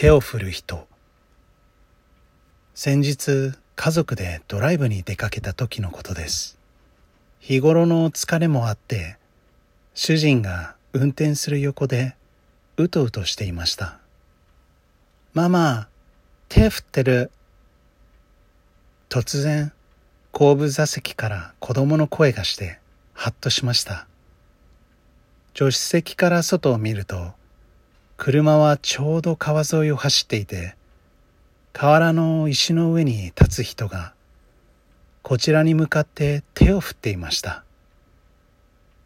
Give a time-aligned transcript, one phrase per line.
[0.00, 0.88] 手を振る人。
[2.74, 6.56] 先日家族でドライブに出かけた時のことです。
[7.38, 9.18] 日頃の疲れもあって
[9.92, 12.16] 主人が運転する横で
[12.78, 13.98] うとうとしていました。
[15.34, 15.88] ママ
[16.48, 17.30] 手振ってる。
[19.10, 19.70] 突然
[20.32, 22.78] 後部座席から子供の声がして
[23.12, 24.06] ハッとしました。
[25.52, 27.34] 助手席から外を見ると
[28.22, 30.76] 車はちょうど川沿いを走っていて
[31.72, 34.12] 河原の石の上に立つ人が
[35.22, 37.64] こちらに向かって手を振っていました。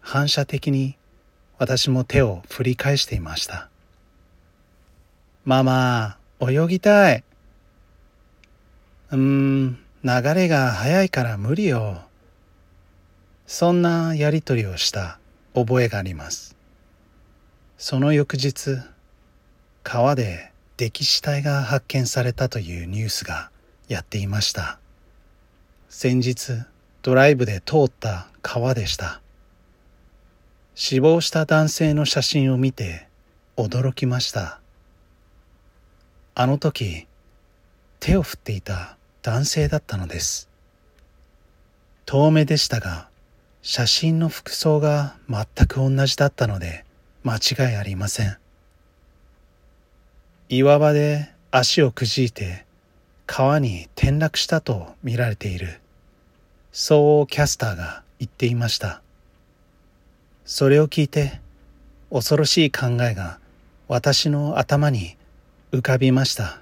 [0.00, 0.96] 反射的に
[1.58, 3.68] 私も手を振り返していました。
[5.44, 7.24] ママ泳ぎたい。
[9.10, 12.02] うーん流れが速いから無理よ。
[13.48, 15.18] そんなやりとりをした
[15.52, 16.54] 覚えがあります。
[17.76, 18.78] その翌日
[19.82, 23.50] 川で溺死体が発見されたというニュースが
[23.88, 24.78] やっていました。
[25.88, 26.64] 先日
[27.02, 29.20] ドライブで通った川でした。
[30.74, 33.08] 死亡した男性の写真を見て
[33.56, 34.60] 驚きました。
[36.34, 37.06] あの時
[37.98, 40.48] 手を振っていた男性だったのです。
[42.06, 43.08] 遠目でしたが
[43.62, 46.84] 写真の服装が全く同じだったので
[47.24, 48.38] 間違いありません。
[50.52, 52.66] 岩場で足をくじいて
[53.24, 55.80] 川に転落したと見られている。
[56.72, 59.00] そうキャスターが言っていました。
[60.44, 61.40] それを聞いて
[62.10, 63.38] 恐ろしい考えが
[63.86, 65.16] 私の頭に
[65.70, 66.60] 浮かびました。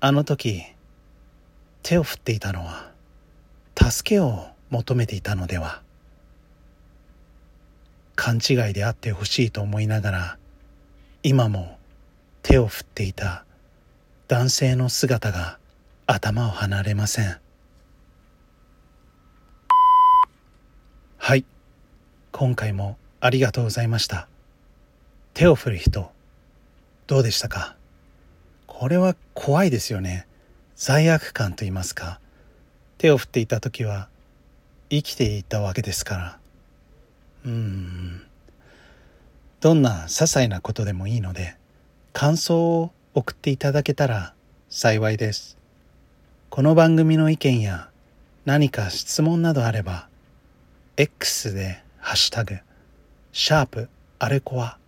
[0.00, 0.64] あの時
[1.82, 2.90] 手を振っていたのは
[3.82, 5.80] 助けを求めていたのでは。
[8.14, 10.38] 勘違いであってほしいと思いながら
[11.22, 11.77] 今も
[12.42, 13.44] 手を振っていた
[14.26, 15.58] 男性の姿が
[16.06, 17.36] 頭を離れません。
[21.18, 21.44] はい。
[22.32, 24.28] 今回もありがとうございました。
[25.34, 26.10] 手を振る人
[27.06, 27.76] どうでしたか？
[28.66, 30.26] これは怖いですよね。
[30.76, 32.20] 罪悪感と言いますか。
[32.96, 34.08] 手を振っていた時は
[34.88, 36.38] 生きていたわけですから。
[37.44, 38.22] うん。
[39.60, 41.56] どんな些細なことでもいいので
[42.12, 44.34] 感想を送っていただけたら
[44.68, 45.56] 幸いです。
[46.50, 47.90] この番組の意見や
[48.44, 50.08] 何か質問などあれば
[50.96, 52.58] X でハッシュタグ
[53.32, 53.88] シャープ
[54.18, 54.78] あれこわ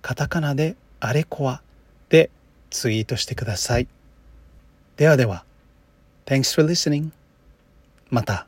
[0.00, 1.60] カタカナであれこわ
[2.08, 2.30] で
[2.70, 3.88] ツイートしてください。
[4.96, 5.44] ではでは
[6.24, 7.10] Thanks for listening
[8.10, 8.46] また。